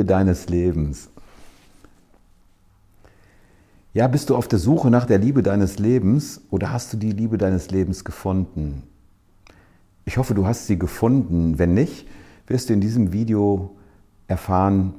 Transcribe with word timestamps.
Liebe 0.00 0.08
deines 0.08 0.48
Lebens. 0.48 1.10
Ja, 3.92 4.08
bist 4.08 4.30
du 4.30 4.36
auf 4.36 4.48
der 4.48 4.58
Suche 4.58 4.88
nach 4.88 5.04
der 5.04 5.18
Liebe 5.18 5.42
deines 5.42 5.78
Lebens 5.78 6.40
oder 6.48 6.72
hast 6.72 6.94
du 6.94 6.96
die 6.96 7.12
Liebe 7.12 7.36
deines 7.36 7.70
Lebens 7.70 8.02
gefunden? 8.02 8.84
Ich 10.06 10.16
hoffe, 10.16 10.32
du 10.32 10.46
hast 10.46 10.68
sie 10.68 10.78
gefunden. 10.78 11.58
Wenn 11.58 11.74
nicht, 11.74 12.08
wirst 12.46 12.70
du 12.70 12.72
in 12.72 12.80
diesem 12.80 13.12
Video 13.12 13.76
erfahren, 14.26 14.94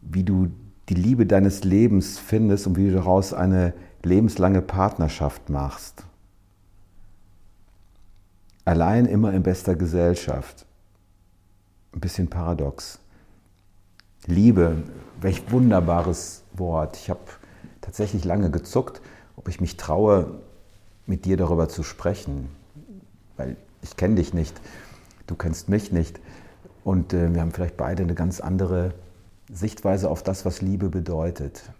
wie 0.00 0.24
du 0.24 0.48
die 0.88 0.94
Liebe 0.94 1.26
deines 1.26 1.62
Lebens 1.62 2.18
findest 2.18 2.66
und 2.66 2.78
wie 2.78 2.86
du 2.86 2.94
daraus 2.94 3.34
eine 3.34 3.74
lebenslange 4.02 4.62
Partnerschaft 4.62 5.50
machst. 5.50 6.04
Allein 8.64 9.04
immer 9.04 9.34
in 9.34 9.42
bester 9.42 9.76
Gesellschaft. 9.76 10.64
Ein 11.92 12.00
bisschen 12.00 12.28
paradox. 12.28 12.98
Liebe, 14.26 14.82
welch 15.20 15.50
wunderbares 15.52 16.42
Wort. 16.52 16.96
Ich 16.96 17.10
habe 17.10 17.20
tatsächlich 17.80 18.24
lange 18.24 18.50
gezuckt, 18.50 19.00
ob 19.36 19.48
ich 19.48 19.60
mich 19.60 19.76
traue, 19.76 20.40
mit 21.06 21.24
dir 21.24 21.36
darüber 21.36 21.68
zu 21.68 21.84
sprechen. 21.84 22.48
Weil 23.36 23.56
ich 23.82 23.96
kenne 23.96 24.16
dich 24.16 24.34
nicht, 24.34 24.60
du 25.28 25.36
kennst 25.36 25.68
mich 25.68 25.92
nicht. 25.92 26.18
Und 26.82 27.12
äh, 27.12 27.32
wir 27.32 27.40
haben 27.40 27.52
vielleicht 27.52 27.76
beide 27.76 28.02
eine 28.02 28.14
ganz 28.14 28.40
andere 28.40 28.94
Sichtweise 29.52 30.10
auf 30.10 30.24
das, 30.24 30.44
was 30.44 30.60
Liebe 30.60 30.88
bedeutet. 30.88 31.70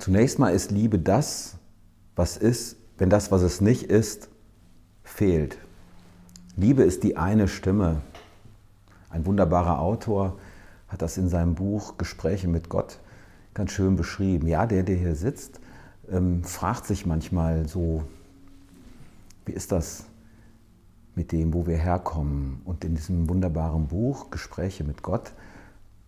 Zunächst 0.00 0.40
mal 0.40 0.50
ist 0.50 0.72
Liebe 0.72 0.98
das, 0.98 1.56
was 2.16 2.36
ist, 2.36 2.76
wenn 2.98 3.10
das, 3.10 3.30
was 3.30 3.42
es 3.42 3.60
nicht 3.60 3.84
ist, 3.84 4.28
fehlt. 5.04 5.58
Liebe 6.56 6.82
ist 6.82 7.04
die 7.04 7.16
eine 7.16 7.46
Stimme. 7.46 8.02
Ein 9.10 9.24
wunderbarer 9.24 9.80
Autor 9.80 10.36
hat 10.88 11.02
das 11.02 11.18
in 11.18 11.28
seinem 11.28 11.54
Buch 11.54 11.98
Gespräche 11.98 12.48
mit 12.48 12.68
Gott 12.68 12.98
ganz 13.54 13.72
schön 13.72 13.96
beschrieben. 13.96 14.46
Ja, 14.46 14.66
der, 14.66 14.82
der 14.82 14.96
hier 14.96 15.14
sitzt, 15.14 15.60
ähm, 16.10 16.44
fragt 16.44 16.86
sich 16.86 17.06
manchmal 17.06 17.68
so, 17.68 18.04
wie 19.44 19.52
ist 19.52 19.72
das 19.72 20.04
mit 21.14 21.32
dem, 21.32 21.52
wo 21.54 21.66
wir 21.66 21.76
herkommen? 21.76 22.62
Und 22.64 22.84
in 22.84 22.94
diesem 22.94 23.28
wunderbaren 23.28 23.88
Buch 23.88 24.30
Gespräche 24.30 24.84
mit 24.84 25.02
Gott 25.02 25.32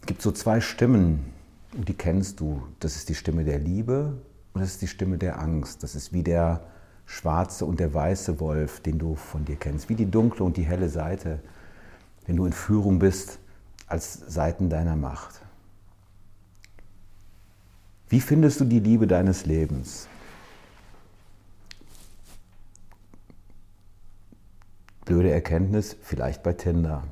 gibt 0.07 0.21
es 0.21 0.25
so 0.25 0.33
zwei 0.33 0.61
Stimmen, 0.61 1.25
und 1.77 1.89
die 1.89 1.95
kennst 1.95 2.41
du. 2.41 2.63
Das 2.81 2.97
ist 2.97 3.09
die 3.09 3.15
Stimme 3.15 3.45
der 3.45 3.59
Liebe 3.59 4.19
und 4.53 4.61
das 4.61 4.71
ist 4.71 4.83
die 4.83 4.89
Stimme 4.89 5.19
der 5.19 5.41
Angst. 5.41 5.83
Das 5.83 5.95
ist 5.95 6.13
wie 6.13 6.23
der 6.23 6.61
schwarze 7.07 7.65
und 7.65 7.81
der 7.81 7.93
weiße 7.93 8.41
Wolf, 8.41 8.81
den 8.81 8.99
du 8.99 9.15
von 9.15 9.45
dir 9.45 9.57
kennst, 9.57 9.89
wie 9.89 9.95
die 9.95 10.11
dunkle 10.11 10.45
und 10.45 10.57
die 10.57 10.63
helle 10.63 10.89
Seite, 10.89 11.41
wenn 12.27 12.37
du 12.37 12.47
in 12.47 12.53
Führung 12.53 12.99
bist 12.99 13.39
als 13.91 14.15
Seiten 14.15 14.71
deiner 14.71 14.97
Macht. 14.97 15.41
Wie 18.09 18.21
findest 18.21 18.61
du 18.61 18.65
die 18.65 18.81
Liebe 18.81 19.07
deines 19.07 19.47
Lebens? 19.47 20.09
Blöde 25.05 25.31
Erkenntnis, 25.31 25.97
vielleicht 26.03 26.43
bei 26.43 26.53
Tinder. 26.53 27.05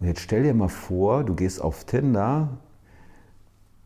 Und 0.00 0.06
jetzt 0.06 0.20
stell 0.20 0.42
dir 0.42 0.54
mal 0.54 0.68
vor, 0.68 1.24
du 1.24 1.34
gehst 1.34 1.60
auf 1.60 1.84
Tinder 1.84 2.58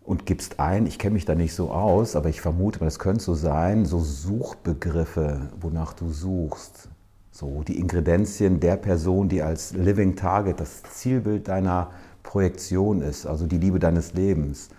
und 0.03 0.25
gibst 0.25 0.59
ein, 0.59 0.87
ich 0.87 0.98
kenne 0.98 1.14
mich 1.14 1.25
da 1.25 1.34
nicht 1.34 1.55
so 1.55 1.70
aus, 1.70 2.17
aber 2.17 2.28
ich 2.28 2.41
vermute, 2.41 2.78
das 2.78 2.98
könnte 2.98 3.22
so 3.22 3.34
sein, 3.34 3.87
so 3.87 3.99
Suchbegriffe, 4.00 5.50
wonach 5.60 5.93
du 5.93 6.10
suchst. 6.10 6.88
So 7.36 7.62
die 7.62 7.78
Ingredienzien 7.78 8.60
der 8.60 8.78
Person, 8.78 9.28
die 9.28 9.42
als 9.42 9.74
Living 9.74 10.16
Target 10.16 10.58
das 10.58 10.82
Zielbild 10.84 11.48
deiner 11.48 11.91
Projektion 12.22 13.02
ist, 13.02 13.26
also 13.26 13.47
die 13.47 13.58
Liebe 13.58 13.78
deines 13.78 14.14
Lebens. 14.14 14.70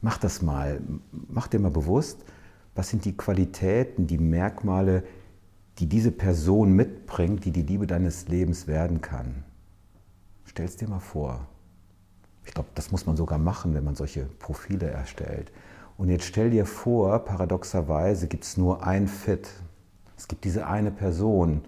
Mach 0.00 0.16
das 0.16 0.40
mal, 0.40 0.80
mach 1.10 1.48
dir 1.48 1.58
mal 1.58 1.72
bewusst, 1.72 2.24
was 2.76 2.90
sind 2.90 3.04
die 3.04 3.16
Qualitäten, 3.16 4.06
die 4.06 4.18
Merkmale, 4.18 5.02
die 5.78 5.88
diese 5.88 6.12
Person 6.12 6.74
mitbringt, 6.74 7.44
die 7.44 7.50
die 7.50 7.62
Liebe 7.62 7.88
deines 7.88 8.28
Lebens 8.28 8.68
werden 8.68 9.00
kann. 9.00 9.42
Stell 10.44 10.66
es 10.66 10.76
dir 10.76 10.86
mal 10.86 11.00
vor. 11.00 11.44
Ich 12.44 12.54
glaube, 12.54 12.68
das 12.76 12.92
muss 12.92 13.04
man 13.04 13.16
sogar 13.16 13.38
machen, 13.38 13.74
wenn 13.74 13.82
man 13.82 13.96
solche 13.96 14.26
Profile 14.38 14.90
erstellt. 14.90 15.50
Und 15.98 16.08
jetzt 16.08 16.26
stell 16.26 16.50
dir 16.50 16.66
vor, 16.66 17.18
paradoxerweise 17.24 18.28
gibt 18.28 18.44
es 18.44 18.56
nur 18.56 18.86
ein 18.86 19.08
Fit, 19.08 19.48
es 20.16 20.28
gibt 20.28 20.44
diese 20.44 20.66
eine 20.66 20.90
Person, 20.90 21.62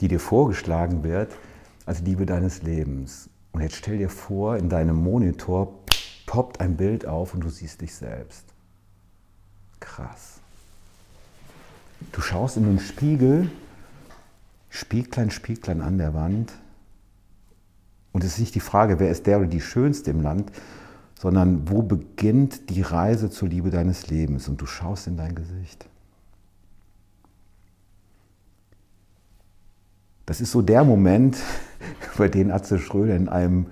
die 0.00 0.08
dir 0.08 0.20
vorgeschlagen 0.20 1.02
wird 1.04 1.34
als 1.84 2.00
Liebe 2.00 2.26
deines 2.26 2.62
Lebens. 2.62 3.30
Und 3.52 3.62
jetzt 3.62 3.76
stell 3.76 3.98
dir 3.98 4.10
vor, 4.10 4.56
in 4.56 4.68
deinem 4.68 4.96
Monitor 4.96 5.72
poppt 6.26 6.60
ein 6.60 6.76
Bild 6.76 7.06
auf 7.06 7.32
und 7.32 7.40
du 7.40 7.48
siehst 7.48 7.80
dich 7.80 7.94
selbst. 7.94 8.44
Krass. 9.80 10.40
Du 12.12 12.20
schaust 12.20 12.56
in 12.56 12.64
den 12.64 12.78
Spiegel, 12.78 13.50
Spieglein, 14.68 15.30
Spieglein 15.30 15.80
an 15.80 15.98
der 15.98 16.12
Wand. 16.12 16.52
Und 18.12 18.24
es 18.24 18.34
ist 18.34 18.40
nicht 18.40 18.54
die 18.54 18.60
Frage, 18.60 18.98
wer 18.98 19.10
ist 19.10 19.26
der 19.26 19.38
oder 19.38 19.46
die 19.46 19.60
Schönste 19.60 20.10
im 20.10 20.22
Land, 20.22 20.50
sondern 21.18 21.70
wo 21.70 21.82
beginnt 21.82 22.68
die 22.70 22.82
Reise 22.82 23.30
zur 23.30 23.48
Liebe 23.48 23.70
deines 23.70 24.08
Lebens? 24.08 24.48
Und 24.48 24.60
du 24.60 24.66
schaust 24.66 25.06
in 25.06 25.16
dein 25.16 25.34
Gesicht. 25.34 25.86
Das 30.26 30.40
ist 30.40 30.50
so 30.50 30.60
der 30.60 30.82
Moment, 30.82 31.38
über 32.14 32.28
den 32.28 32.50
Atze 32.50 32.80
Schröder 32.80 33.14
in 33.14 33.28
einem 33.28 33.66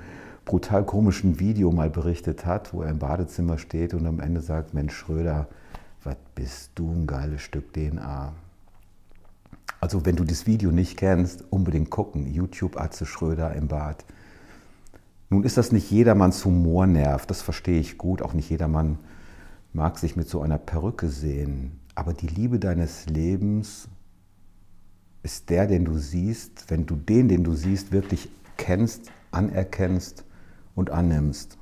brutal 0.45 0.85
komischen 0.85 1.41
Video 1.41 1.73
mal 1.73 1.91
berichtet 1.91 2.47
hat, 2.47 2.73
wo 2.73 2.83
er 2.83 2.91
im 2.91 3.01
Badezimmer 3.01 3.59
steht 3.59 3.93
und 3.93 4.07
am 4.07 4.21
Ende 4.21 4.41
sagt, 4.41 4.73
Mensch 4.73 4.95
Schröder, 4.95 5.49
was 6.05 6.17
bist 6.35 6.71
du 6.77 6.91
ein 6.91 7.07
geiles 7.07 7.43
Stück 7.43 7.73
DNA. 7.73 8.33
Also 9.81 10.07
wenn 10.07 10.17
du 10.17 10.25
das 10.25 10.47
Video 10.47 10.71
nicht 10.71 10.97
kennst, 10.97 11.45
unbedingt 11.51 11.91
gucken. 11.91 12.33
YouTube 12.33 12.81
Atze 12.81 13.05
Schröder 13.05 13.55
im 13.55 13.69
Bad. 13.69 14.05
Nun 15.31 15.43
ist 15.43 15.57
das 15.57 15.73
nicht 15.73 15.91
jedermanns 15.91 16.45
Humornerv, 16.45 17.27
das 17.27 17.43
verstehe 17.43 17.81
ich 17.81 17.99
gut. 17.99 18.23
Auch 18.23 18.33
nicht 18.33 18.49
jedermann 18.49 18.99
mag 19.73 19.99
sich 19.99 20.15
mit 20.15 20.29
so 20.29 20.41
einer 20.41 20.59
Perücke 20.59 21.09
sehen. 21.09 21.81
Aber 21.97 22.15
die 22.15 22.29
Liebe 22.29 22.61
deines 22.61 23.07
Lebens 23.07 23.89
ist 25.25 25.51
der, 25.51 25.67
den 25.67 25.85
du 25.85 25.99
siehst, 25.99 26.71
wenn 26.71 26.87
du 26.87 26.95
den, 26.95 27.29
den 27.29 27.43
du 27.43 27.55
siehst, 27.55 27.91
wirklich 27.91 28.29
kennst, 28.57 29.11
anerkennst 29.33 30.25
und 30.77 30.91
annimmst. 30.91 31.57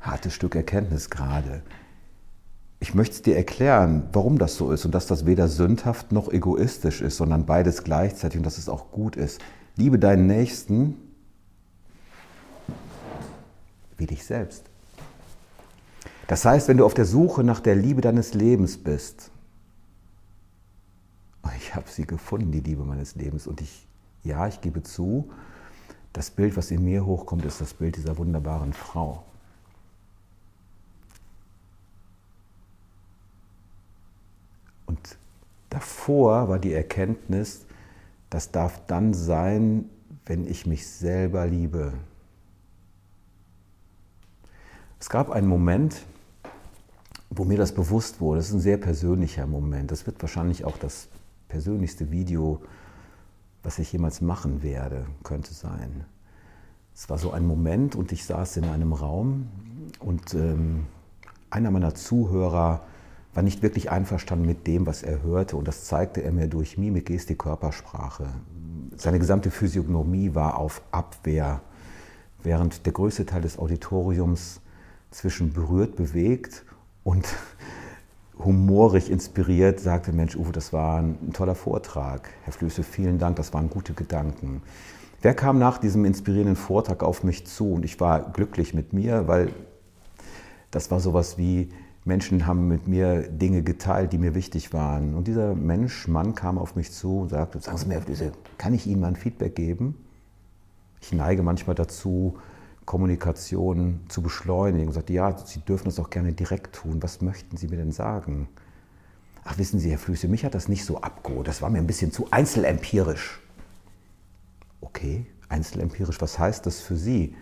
Hartes 0.00 0.34
Stück 0.34 0.54
Erkenntnis 0.54 1.10
gerade. 1.10 1.62
Ich 2.78 2.94
möchte 2.94 3.16
es 3.16 3.22
dir 3.22 3.36
erklären, 3.36 4.04
warum 4.12 4.38
das 4.38 4.56
so 4.56 4.70
ist 4.70 4.84
und 4.84 4.94
dass 4.94 5.06
das 5.06 5.26
weder 5.26 5.48
sündhaft 5.48 6.12
noch 6.12 6.30
egoistisch 6.30 7.00
ist, 7.00 7.16
sondern 7.16 7.44
beides 7.44 7.82
gleichzeitig 7.82 8.38
und 8.38 8.44
dass 8.44 8.58
es 8.58 8.68
auch 8.68 8.92
gut 8.92 9.16
ist. 9.16 9.40
Liebe 9.76 9.98
deinen 9.98 10.26
Nächsten 10.26 10.96
wie 13.96 14.06
dich 14.06 14.24
selbst. 14.24 14.64
Das 16.28 16.44
heißt, 16.44 16.68
wenn 16.68 16.76
du 16.76 16.84
auf 16.84 16.94
der 16.94 17.04
Suche 17.04 17.42
nach 17.42 17.60
der 17.60 17.74
Liebe 17.74 18.00
deines 18.00 18.34
Lebens 18.34 18.78
bist, 18.78 19.30
ich 21.64 21.74
habe 21.74 21.88
sie 21.88 22.06
gefunden, 22.06 22.52
die 22.52 22.60
Liebe 22.60 22.84
meines 22.84 23.14
Lebens. 23.14 23.46
Und 23.46 23.60
ich, 23.60 23.86
ja, 24.22 24.46
ich 24.46 24.60
gebe 24.60 24.82
zu, 24.82 25.30
das 26.12 26.30
Bild, 26.30 26.56
was 26.56 26.70
in 26.70 26.84
mir 26.84 27.06
hochkommt, 27.06 27.44
ist 27.44 27.60
das 27.60 27.74
Bild 27.74 27.96
dieser 27.96 28.18
wunderbaren 28.18 28.72
Frau. 28.72 29.24
Und 34.86 35.16
davor 35.70 36.48
war 36.48 36.58
die 36.58 36.74
Erkenntnis, 36.74 37.64
das 38.28 38.50
darf 38.50 38.80
dann 38.86 39.14
sein, 39.14 39.88
wenn 40.26 40.46
ich 40.46 40.66
mich 40.66 40.86
selber 40.86 41.46
liebe. 41.46 41.94
Es 45.00 45.08
gab 45.08 45.30
einen 45.30 45.48
Moment, 45.48 46.02
wo 47.30 47.44
mir 47.44 47.56
das 47.58 47.72
bewusst 47.72 48.20
wurde. 48.20 48.38
Das 48.38 48.48
ist 48.48 48.54
ein 48.54 48.60
sehr 48.60 48.76
persönlicher 48.76 49.46
Moment. 49.46 49.90
Das 49.90 50.06
wird 50.06 50.20
wahrscheinlich 50.22 50.64
auch 50.64 50.76
das 50.78 51.08
persönlichste 51.54 52.10
Video, 52.10 52.60
was 53.62 53.78
ich 53.78 53.92
jemals 53.92 54.20
machen 54.20 54.64
werde, 54.64 55.06
könnte 55.22 55.54
sein. 55.54 56.04
Es 56.92 57.08
war 57.08 57.16
so 57.16 57.30
ein 57.30 57.46
Moment 57.46 57.94
und 57.94 58.10
ich 58.10 58.24
saß 58.24 58.56
in 58.56 58.64
einem 58.64 58.92
Raum 58.92 59.46
und 60.00 60.34
ähm, 60.34 60.86
einer 61.50 61.70
meiner 61.70 61.94
Zuhörer 61.94 62.80
war 63.34 63.42
nicht 63.44 63.62
wirklich 63.62 63.88
einverstanden 63.88 64.46
mit 64.46 64.66
dem, 64.66 64.84
was 64.84 65.04
er 65.04 65.22
hörte 65.22 65.56
und 65.56 65.68
das 65.68 65.84
zeigte 65.84 66.24
er 66.24 66.32
mir 66.32 66.48
durch 66.48 66.76
Mimik, 66.76 67.06
Gestik, 67.06 67.38
Körpersprache. 67.38 68.26
Seine 68.96 69.20
gesamte 69.20 69.52
Physiognomie 69.52 70.34
war 70.34 70.58
auf 70.58 70.82
Abwehr, 70.90 71.60
während 72.42 72.84
der 72.84 72.92
größte 72.92 73.26
Teil 73.26 73.42
des 73.42 73.60
Auditoriums 73.60 74.60
zwischen 75.12 75.52
berührt, 75.52 75.94
bewegt 75.94 76.64
und 77.04 77.24
humorig 78.38 79.10
inspiriert 79.10 79.80
sagte, 79.80 80.12
Mensch, 80.12 80.36
Uwe, 80.36 80.52
das 80.52 80.72
war 80.72 81.00
ein, 81.00 81.32
toller 81.32 81.54
Vortrag. 81.54 82.30
Herr 82.44 82.52
Flöße, 82.52 82.82
vielen 82.82 83.18
Dank, 83.18 83.36
das 83.36 83.52
waren 83.52 83.70
gute 83.70 83.92
Gedanken. 83.92 84.62
Wer 85.22 85.34
kam 85.34 85.58
nach 85.58 85.78
diesem 85.78 86.04
inspirierenden 86.04 86.56
Vortrag 86.56 87.02
auf 87.02 87.24
mich 87.24 87.46
zu? 87.46 87.72
Und 87.72 87.84
ich 87.84 87.98
war 88.00 88.32
glücklich 88.32 88.74
mit 88.74 88.92
mir, 88.92 89.26
weil 89.28 89.50
das 90.70 90.90
war 90.90 91.00
sowas 91.00 91.38
wie, 91.38 91.70
Menschen 92.04 92.46
haben 92.46 92.68
mit 92.68 92.86
mir 92.86 93.22
Dinge 93.22 93.62
geteilt, 93.62 94.12
die 94.12 94.18
mir 94.18 94.34
wichtig 94.34 94.74
waren. 94.74 95.14
Und 95.14 95.26
dieser 95.26 95.54
Mensch, 95.54 96.06
Mann, 96.06 96.34
kam 96.34 96.58
auf 96.58 96.76
mich 96.76 96.92
zu 96.92 97.20
und 97.20 97.30
sagte, 97.30 97.60
sagen 97.60 97.78
Sie 97.78 97.86
mir, 97.86 97.94
Herr 97.94 98.02
Flöße, 98.02 98.32
kann 98.58 98.74
ich 98.74 98.86
Ihnen 98.86 99.00
mal 99.00 99.08
ein 99.08 99.16
Feedback 99.16 99.54
geben? 99.56 99.96
Ich 101.00 101.12
neige 101.12 101.42
manchmal 101.42 101.74
dazu, 101.74 102.38
Kommunikation 102.84 104.00
zu 104.08 104.22
beschleunigen. 104.22 104.88
Und 104.88 104.94
sagte, 104.94 105.12
ja, 105.12 105.36
Sie 105.38 105.60
dürfen 105.60 105.86
das 105.86 105.98
auch 105.98 106.10
gerne 106.10 106.32
direkt 106.32 106.76
tun. 106.76 107.02
Was 107.02 107.20
möchten 107.20 107.56
Sie 107.56 107.68
mir 107.68 107.76
denn 107.76 107.92
sagen? 107.92 108.48
Ach, 109.44 109.58
wissen 109.58 109.78
Sie, 109.78 109.90
Herr 109.90 109.98
Flüsse, 109.98 110.28
mich 110.28 110.44
hat 110.44 110.54
das 110.54 110.68
nicht 110.68 110.84
so 110.84 111.00
abgeholt. 111.00 111.46
Das 111.46 111.60
war 111.62 111.70
mir 111.70 111.78
ein 111.78 111.86
bisschen 111.86 112.12
zu 112.12 112.28
einzelempirisch. 112.30 113.40
Okay, 114.80 115.26
einzelempirisch, 115.48 116.20
was 116.20 116.38
heißt 116.38 116.66
das 116.66 116.80
für 116.80 116.96
Sie? 116.96 117.34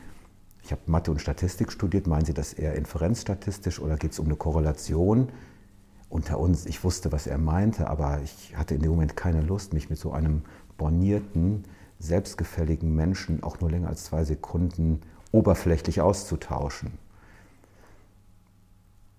Ich 0.65 0.71
habe 0.73 0.83
Mathe 0.87 1.11
und 1.11 1.21
Statistik 1.21 1.73
studiert. 1.73 2.07
Meinen 2.07 2.25
Sie 2.25 2.35
das 2.35 2.53
eher 2.53 2.75
inferenzstatistisch 2.75 3.81
oder 3.81 3.97
geht 3.97 4.13
es 4.13 4.19
um 4.19 4.27
eine 4.27 4.37
Korrelation? 4.37 5.29
Unter 6.09 6.39
uns, 6.39 6.67
ich 6.67 6.85
wusste, 6.85 7.11
was 7.11 7.27
er 7.27 7.39
meinte, 7.39 7.89
aber 7.89 8.21
ich 8.23 8.57
hatte 8.57 8.75
in 8.75 8.83
dem 8.83 8.91
Moment 8.91 9.17
keine 9.17 9.41
Lust, 9.41 9.73
mich 9.73 9.89
mit 9.89 9.99
so 9.99 10.13
einem 10.13 10.43
bornierten, 10.77 11.65
selbstgefälligen 11.99 12.95
Menschen 12.95 13.43
auch 13.43 13.61
nur 13.61 13.71
länger 13.71 13.89
als 13.89 14.05
zwei 14.05 14.25
Sekunden 14.25 15.01
oberflächlich 15.33 16.01
auszutauschen. 16.01 16.93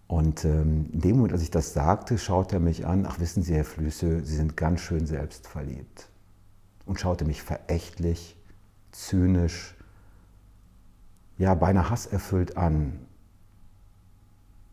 Und 0.07 0.45
ähm, 0.45 0.89
in 0.94 1.01
dem 1.01 1.15
Moment, 1.15 1.33
als 1.33 1.42
ich 1.42 1.51
das 1.51 1.74
sagte, 1.74 2.18
schaute 2.18 2.57
er 2.57 2.60
mich 2.60 2.86
an, 2.86 3.06
ach 3.07 3.19
wissen 3.19 3.42
Sie, 3.42 3.56
Herr 3.56 3.65
Flüsse, 3.65 4.24
Sie 4.24 4.36
sind 4.36 4.56
ganz 4.56 4.81
schön 4.81 5.07
selbstverliebt. 5.07 6.07
Und 6.86 7.00
schaute 7.00 7.25
mich 7.25 7.42
verächtlich, 7.42 8.38
zynisch, 8.92 9.75
ja, 11.38 11.56
beinahe 11.56 11.89
hasserfüllt 11.89 12.57
an. 12.57 13.00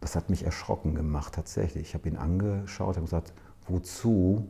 Das 0.00 0.14
hat 0.14 0.28
mich 0.28 0.44
erschrocken 0.44 0.94
gemacht, 0.94 1.34
tatsächlich. 1.34 1.88
Ich 1.88 1.94
habe 1.94 2.08
ihn 2.08 2.16
angeschaut 2.16 2.96
und 2.96 3.04
gesagt, 3.04 3.32
wozu 3.66 4.46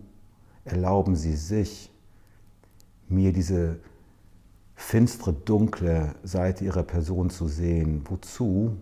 erlauben 0.65 1.15
Sie 1.15 1.37
sich, 1.37 1.93
mir 3.09 3.33
diese 3.33 3.81
finstere, 4.81 5.33
dunkle 5.33 6.15
Seite 6.25 6.65
ihrer 6.65 6.83
Person 6.83 7.31
zu 7.31 7.47
sehen. 7.47 8.03
Wozu 8.07 8.77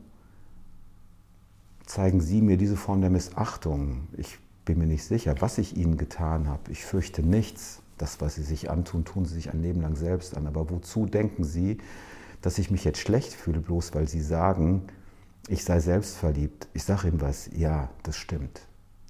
zeigen 1.84 2.20
Sie 2.20 2.40
mir 2.40 2.56
diese 2.56 2.76
Form 2.76 3.00
der 3.00 3.10
Missachtung? 3.10 4.08
Ich 4.16 4.38
bin 4.64 4.78
mir 4.78 4.86
nicht 4.86 5.04
sicher, 5.04 5.34
was 5.40 5.58
ich 5.58 5.76
Ihnen 5.76 5.96
getan 5.96 6.48
habe. 6.48 6.70
Ich 6.70 6.84
fürchte 6.84 7.22
nichts. 7.22 7.82
Das, 7.98 8.20
was 8.20 8.36
Sie 8.36 8.44
sich 8.44 8.70
antun, 8.70 9.04
tun 9.04 9.24
Sie 9.24 9.34
sich 9.34 9.52
ein 9.52 9.60
Leben 9.60 9.80
lang 9.80 9.96
selbst 9.96 10.36
an. 10.36 10.46
Aber 10.46 10.70
wozu 10.70 11.06
denken 11.06 11.42
Sie, 11.42 11.78
dass 12.42 12.58
ich 12.58 12.70
mich 12.70 12.84
jetzt 12.84 13.00
schlecht 13.00 13.32
fühle, 13.32 13.60
bloß 13.60 13.92
weil 13.94 14.06
Sie 14.06 14.20
sagen, 14.20 14.82
ich 15.48 15.64
sei 15.64 15.80
selbstverliebt? 15.80 16.68
Ich 16.74 16.84
sage 16.84 17.08
Ihnen 17.08 17.20
was, 17.20 17.50
ja, 17.56 17.90
das 18.04 18.16
stimmt. 18.16 18.60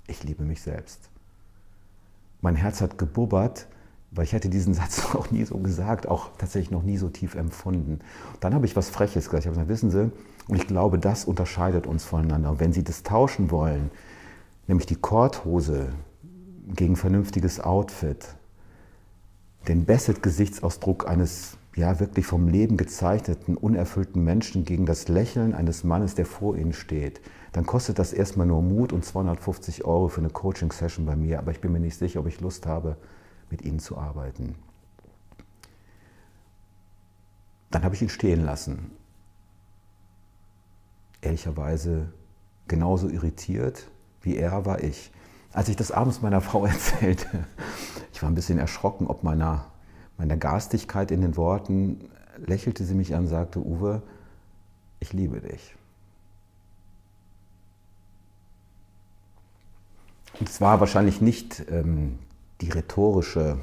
Ich 0.06 0.25
liebe 0.25 0.43
mich 0.43 0.62
selbst. 0.62 1.11
Mein 2.40 2.56
Herz 2.56 2.81
hat 2.81 2.96
gebubbert, 2.96 3.69
weil 4.10 4.25
ich 4.25 4.32
hätte 4.32 4.49
diesen 4.49 4.75
Satz 4.75 5.14
auch 5.14 5.31
nie 5.31 5.44
so 5.44 5.58
gesagt, 5.58 6.08
auch 6.08 6.31
tatsächlich 6.38 6.70
noch 6.70 6.82
nie 6.82 6.96
so 6.96 7.08
tief 7.08 7.34
empfunden. 7.34 8.00
Dann 8.40 8.55
habe 8.55 8.66
ich 8.66 8.76
was 8.76 8.90
Freches 8.90 9.26
gesagt. 9.26 9.44
Ich 9.44 9.46
habe 9.46 9.55
gesagt, 9.55 9.69
wissen 9.69 9.90
Sie, 9.90 10.10
und 10.49 10.56
ich 10.56 10.66
glaube, 10.66 10.99
das 10.99 11.25
unterscheidet 11.25 11.87
uns 11.87 12.05
voneinander. 12.05 12.50
Und 12.50 12.60
wenn 12.60 12.72
Sie 12.72 12.82
das 12.82 13.02
tauschen 13.02 13.50
wollen, 13.50 13.90
nämlich 14.66 14.87
die 14.87 14.96
Korthose 14.96 15.93
gegen 16.75 16.96
vernünftiges 16.96 17.60
Outfit, 17.60 18.34
den 19.66 19.84
Bassett-Gesichtsausdruck 19.84 21.06
eines 21.06 21.58
ja 21.76 22.00
wirklich 22.00 22.26
vom 22.26 22.49
Leben 22.49 22.76
gezeichneten, 22.76 23.56
unerfüllten 23.56 24.25
Menschen 24.25 24.64
gegen 24.64 24.84
das 24.84 25.08
Lächeln 25.08 25.54
eines 25.54 25.84
Mannes, 25.84 26.14
der 26.14 26.26
vor 26.26 26.56
Ihnen 26.56 26.72
steht, 26.72 27.20
dann 27.52 27.66
kostet 27.66 27.99
das 27.99 28.12
erstmal 28.12 28.46
nur 28.46 28.62
Mut 28.62 28.93
und 28.93 29.04
250 29.04 29.84
Euro 29.84 30.08
für 30.08 30.20
eine 30.20 30.31
Coaching-Session 30.31 31.06
bei 31.06 31.16
mir. 31.16 31.38
Aber 31.38 31.52
ich 31.52 31.61
bin 31.61 31.72
mir 31.72 31.81
nicht 31.81 31.96
sicher, 31.96 32.20
ob 32.20 32.26
ich 32.26 32.40
Lust 32.40 32.66
habe, 32.66 32.96
mit 33.50 33.62
ihnen 33.62 33.79
zu 33.79 33.97
arbeiten. 33.97 34.55
Dann 37.71 37.85
habe 37.85 37.95
ich 37.95 38.03
ihn 38.03 38.09
stehen 38.09 38.45
lassen. 38.45 38.91
Ehrlicherweise 41.21 42.12
genauso 42.67 43.09
irritiert 43.09 43.89
wie 44.23 44.37
er 44.37 44.67
war 44.67 44.83
ich. 44.83 45.11
Als 45.53 45.69
ich 45.69 45.77
das 45.77 45.91
abends 45.91 46.23
meiner 46.23 46.41
Frau 46.41 46.67
erzählte, 46.67 47.47
ich 48.12 48.23
war 48.23 48.31
ein 48.31 48.35
bisschen 48.35 48.59
erschrocken 48.59 49.06
ob 49.06 49.23
meiner, 49.23 49.67
meiner 50.17 50.37
Garstigkeit 50.37 51.11
in 51.11 51.21
den 51.21 51.37
Worten, 51.37 52.11
lächelte 52.37 52.85
sie 52.85 52.95
mich 52.95 53.15
an 53.15 53.23
und 53.23 53.29
sagte, 53.29 53.65
Uwe, 53.65 54.03
ich 55.00 55.12
liebe 55.12 55.41
dich. 55.41 55.75
Und 60.39 60.49
es 60.49 60.61
war 60.61 60.79
wahrscheinlich 60.79 61.21
nicht 61.21 61.65
ähm, 61.71 62.19
die 62.60 62.70
rhetorische 62.70 63.58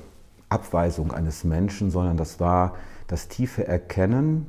Abweisung 0.50 1.12
eines 1.12 1.44
Menschen, 1.44 1.92
sondern 1.92 2.18
das 2.18 2.40
war 2.40 2.76
das 3.08 3.28
tiefe 3.28 3.68
Erkennen 3.68 4.48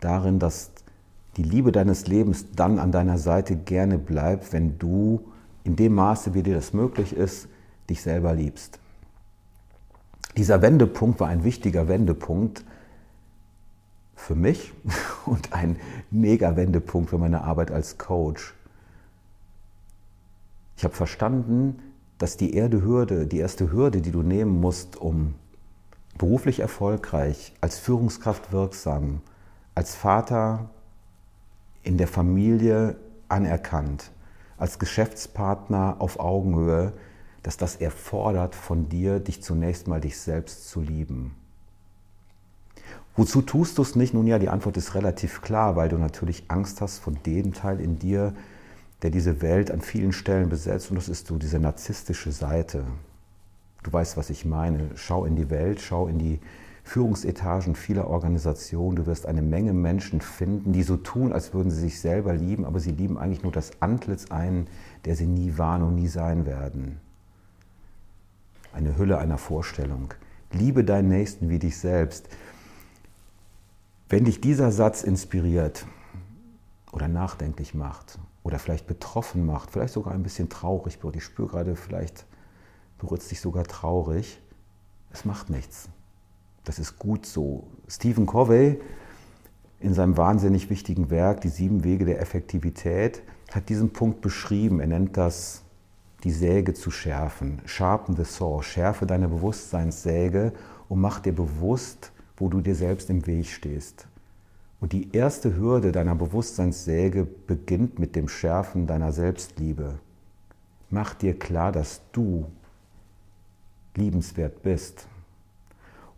darin, 0.00 0.38
dass 0.38 0.72
die 1.36 1.42
Liebe 1.42 1.72
deines 1.72 2.06
Lebens 2.06 2.46
dann 2.54 2.78
an 2.78 2.92
deiner 2.92 3.18
Seite 3.18 3.56
gerne 3.56 3.98
bleibt, 3.98 4.52
wenn 4.52 4.78
du 4.78 5.24
in 5.64 5.76
dem 5.76 5.94
Maße, 5.94 6.34
wie 6.34 6.42
dir 6.42 6.54
das 6.54 6.72
möglich 6.72 7.14
ist, 7.14 7.48
dich 7.88 8.02
selber 8.02 8.34
liebst. 8.34 8.78
Dieser 10.36 10.62
Wendepunkt 10.62 11.20
war 11.20 11.28
ein 11.28 11.44
wichtiger 11.44 11.88
Wendepunkt 11.88 12.64
für 14.14 14.34
mich 14.34 14.72
und 15.26 15.52
ein 15.52 15.78
mega 16.10 16.56
Wendepunkt 16.56 17.10
für 17.10 17.18
meine 17.18 17.42
Arbeit 17.42 17.70
als 17.70 17.98
Coach. 17.98 18.54
Ich 20.76 20.84
habe 20.84 20.94
verstanden, 20.94 21.78
dass 22.18 22.36
die 22.36 22.54
Erde 22.54 22.82
Hürde, 22.82 23.26
die 23.26 23.38
erste 23.38 23.72
Hürde, 23.72 24.00
die 24.00 24.12
du 24.12 24.22
nehmen 24.22 24.60
musst, 24.60 24.96
um 24.96 25.34
beruflich 26.18 26.60
erfolgreich, 26.60 27.54
als 27.60 27.78
Führungskraft 27.78 28.52
wirksam, 28.52 29.20
als 29.74 29.94
Vater 29.94 30.70
in 31.82 31.98
der 31.98 32.08
Familie 32.08 32.96
anerkannt, 33.28 34.10
als 34.56 34.78
Geschäftspartner 34.78 35.96
auf 35.98 36.20
Augenhöhe, 36.20 36.92
dass 37.42 37.56
das 37.56 37.76
erfordert 37.76 38.54
von 38.54 38.88
dir, 38.88 39.20
dich 39.20 39.42
zunächst 39.42 39.86
mal 39.88 40.00
dich 40.00 40.18
selbst 40.18 40.68
zu 40.68 40.80
lieben. 40.80 41.34
Wozu 43.16 43.42
tust 43.42 43.78
du 43.78 43.82
es 43.82 43.94
nicht? 43.94 44.14
Nun 44.14 44.26
ja, 44.26 44.38
die 44.38 44.48
Antwort 44.48 44.76
ist 44.76 44.94
relativ 44.94 45.40
klar, 45.42 45.76
weil 45.76 45.88
du 45.88 45.98
natürlich 45.98 46.44
Angst 46.48 46.80
hast 46.80 46.98
von 46.98 47.18
dem 47.26 47.52
Teil 47.52 47.80
in 47.80 47.98
dir, 47.98 48.34
der 49.04 49.10
diese 49.10 49.42
Welt 49.42 49.70
an 49.70 49.82
vielen 49.82 50.14
Stellen 50.14 50.48
besetzt 50.48 50.88
und 50.90 50.96
das 50.96 51.10
ist 51.10 51.26
so 51.26 51.36
diese 51.36 51.58
narzisstische 51.58 52.32
Seite. 52.32 52.86
Du 53.82 53.92
weißt, 53.92 54.16
was 54.16 54.30
ich 54.30 54.46
meine. 54.46 54.88
Schau 54.94 55.26
in 55.26 55.36
die 55.36 55.50
Welt, 55.50 55.82
schau 55.82 56.08
in 56.08 56.18
die 56.18 56.40
Führungsetagen 56.84 57.74
vieler 57.74 58.08
Organisationen. 58.08 58.96
Du 58.96 59.04
wirst 59.04 59.26
eine 59.26 59.42
Menge 59.42 59.74
Menschen 59.74 60.22
finden, 60.22 60.72
die 60.72 60.82
so 60.82 60.96
tun, 60.96 61.34
als 61.34 61.52
würden 61.52 61.70
sie 61.70 61.82
sich 61.82 62.00
selber 62.00 62.32
lieben, 62.32 62.64
aber 62.64 62.80
sie 62.80 62.92
lieben 62.92 63.18
eigentlich 63.18 63.42
nur 63.42 63.52
das 63.52 63.72
Antlitz 63.82 64.30
einen, 64.30 64.68
der 65.04 65.16
sie 65.16 65.26
nie 65.26 65.58
waren 65.58 65.82
und 65.82 65.96
nie 65.96 66.08
sein 66.08 66.46
werden. 66.46 66.98
Eine 68.72 68.96
Hülle 68.96 69.18
einer 69.18 69.36
Vorstellung. 69.36 70.14
Liebe 70.50 70.82
deinen 70.82 71.10
Nächsten 71.10 71.50
wie 71.50 71.58
dich 71.58 71.76
selbst. 71.76 72.26
Wenn 74.08 74.24
dich 74.24 74.40
dieser 74.40 74.72
Satz 74.72 75.02
inspiriert 75.02 75.84
oder 76.90 77.08
nachdenklich 77.08 77.74
macht 77.74 78.18
oder 78.44 78.60
vielleicht 78.60 78.86
betroffen 78.86 79.44
macht, 79.44 79.72
vielleicht 79.72 79.94
sogar 79.94 80.14
ein 80.14 80.22
bisschen 80.22 80.48
traurig 80.48 81.02
wird. 81.02 81.16
Ich 81.16 81.24
spüre 81.24 81.48
gerade, 81.48 81.74
vielleicht 81.74 82.26
berührt 82.98 83.22
es 83.22 83.28
dich 83.28 83.40
sogar 83.40 83.64
traurig. 83.64 84.40
Es 85.10 85.24
macht 85.24 85.50
nichts. 85.50 85.88
Das 86.62 86.78
ist 86.78 86.98
gut 86.98 87.26
so. 87.26 87.66
Stephen 87.88 88.26
Covey 88.26 88.80
in 89.80 89.94
seinem 89.94 90.16
wahnsinnig 90.16 90.70
wichtigen 90.70 91.10
Werk 91.10 91.40
Die 91.40 91.48
sieben 91.48 91.84
Wege 91.84 92.04
der 92.04 92.20
Effektivität 92.20 93.22
hat 93.50 93.68
diesen 93.68 93.92
Punkt 93.92 94.20
beschrieben. 94.20 94.80
Er 94.80 94.86
nennt 94.86 95.16
das 95.16 95.62
die 96.22 96.32
Säge 96.32 96.74
zu 96.74 96.90
schärfen. 96.90 97.60
Sharpen 97.64 98.16
the 98.16 98.24
saw. 98.24 98.62
Schärfe 98.62 99.06
deine 99.06 99.28
Bewusstseinssäge 99.28 100.52
und 100.88 101.00
mach 101.00 101.20
dir 101.20 101.34
bewusst, 101.34 102.12
wo 102.36 102.48
du 102.48 102.60
dir 102.60 102.74
selbst 102.74 103.10
im 103.10 103.26
Weg 103.26 103.46
stehst. 103.46 104.06
Und 104.84 104.92
die 104.92 105.16
erste 105.16 105.56
Hürde 105.56 105.92
deiner 105.92 106.14
Bewusstseinssäge 106.14 107.24
beginnt 107.24 107.98
mit 107.98 108.14
dem 108.14 108.28
Schärfen 108.28 108.86
deiner 108.86 109.12
Selbstliebe. 109.12 109.98
Mach 110.90 111.14
dir 111.14 111.38
klar, 111.38 111.72
dass 111.72 112.02
du 112.12 112.44
liebenswert 113.94 114.62
bist. 114.62 115.06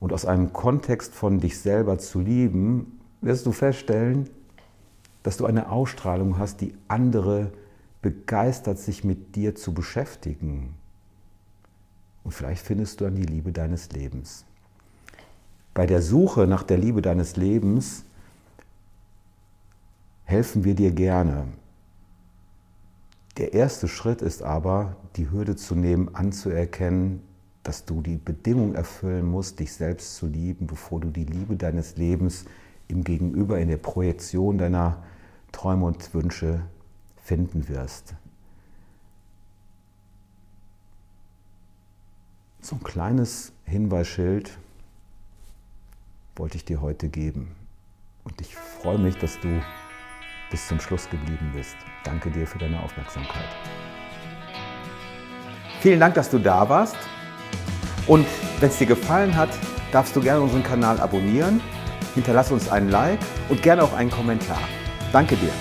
Und 0.00 0.12
aus 0.12 0.24
einem 0.24 0.52
Kontext 0.52 1.14
von 1.14 1.38
dich 1.38 1.60
selber 1.60 1.98
zu 1.98 2.18
lieben, 2.18 2.98
wirst 3.20 3.46
du 3.46 3.52
feststellen, 3.52 4.28
dass 5.22 5.36
du 5.36 5.46
eine 5.46 5.70
Ausstrahlung 5.70 6.36
hast, 6.36 6.60
die 6.60 6.74
andere 6.88 7.52
begeistert, 8.02 8.80
sich 8.80 9.04
mit 9.04 9.36
dir 9.36 9.54
zu 9.54 9.74
beschäftigen. 9.74 10.74
Und 12.24 12.32
vielleicht 12.32 12.66
findest 12.66 13.00
du 13.00 13.04
dann 13.04 13.14
die 13.14 13.22
Liebe 13.22 13.52
deines 13.52 13.92
Lebens. 13.92 14.44
Bei 15.72 15.86
der 15.86 16.02
Suche 16.02 16.48
nach 16.48 16.64
der 16.64 16.78
Liebe 16.78 17.00
deines 17.00 17.36
Lebens 17.36 18.02
helfen 20.26 20.64
wir 20.64 20.74
dir 20.74 20.90
gerne. 20.90 21.46
Der 23.38 23.54
erste 23.54 23.88
Schritt 23.88 24.22
ist 24.22 24.42
aber, 24.42 24.96
die 25.16 25.30
Hürde 25.30 25.56
zu 25.56 25.74
nehmen, 25.74 26.14
anzuerkennen, 26.14 27.22
dass 27.62 27.84
du 27.84 28.02
die 28.02 28.16
Bedingung 28.16 28.74
erfüllen 28.74 29.24
musst, 29.24 29.60
dich 29.60 29.72
selbst 29.72 30.16
zu 30.16 30.26
lieben, 30.26 30.66
bevor 30.66 31.00
du 31.00 31.10
die 31.10 31.24
Liebe 31.24 31.56
deines 31.56 31.96
Lebens 31.96 32.44
im 32.88 33.04
Gegenüber, 33.04 33.58
in 33.58 33.68
der 33.68 33.76
Projektion 33.76 34.58
deiner 34.58 35.02
Träume 35.52 35.86
und 35.86 36.12
Wünsche 36.12 36.60
finden 37.22 37.68
wirst. 37.68 38.14
So 42.60 42.76
ein 42.76 42.82
kleines 42.82 43.52
Hinweisschild 43.64 44.58
wollte 46.34 46.56
ich 46.56 46.64
dir 46.64 46.80
heute 46.80 47.08
geben. 47.08 47.54
Und 48.24 48.40
ich 48.40 48.56
freue 48.56 48.98
mich, 48.98 49.16
dass 49.18 49.38
du 49.40 49.60
bis 50.50 50.66
zum 50.66 50.80
Schluss 50.80 51.08
geblieben 51.08 51.52
bist. 51.54 51.76
Danke 52.04 52.30
dir 52.30 52.46
für 52.46 52.58
deine 52.58 52.80
Aufmerksamkeit. 52.82 53.48
Vielen 55.80 56.00
Dank, 56.00 56.14
dass 56.14 56.30
du 56.30 56.38
da 56.38 56.68
warst. 56.68 56.96
Und 58.06 58.26
wenn 58.60 58.68
es 58.68 58.78
dir 58.78 58.86
gefallen 58.86 59.36
hat, 59.36 59.50
darfst 59.92 60.14
du 60.14 60.20
gerne 60.20 60.40
unseren 60.40 60.62
Kanal 60.62 61.00
abonnieren, 61.00 61.60
hinterlass 62.14 62.50
uns 62.50 62.68
einen 62.70 62.90
Like 62.90 63.20
und 63.48 63.62
gerne 63.62 63.82
auch 63.82 63.92
einen 63.92 64.10
Kommentar. 64.10 64.60
Danke 65.12 65.36
dir. 65.36 65.52